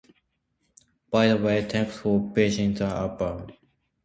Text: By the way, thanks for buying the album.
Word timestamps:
By 1.11 1.27
the 1.27 1.37
way, 1.37 1.63
thanks 1.63 1.95
for 1.95 2.19
buying 2.19 2.73
the 2.73 2.85
album. 2.85 3.51